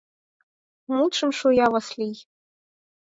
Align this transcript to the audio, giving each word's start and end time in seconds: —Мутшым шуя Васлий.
—Мутшым 0.95 1.31
шуя 1.39 1.67
Васлий. 1.73 2.17